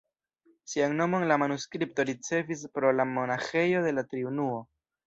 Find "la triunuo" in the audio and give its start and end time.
4.01-4.63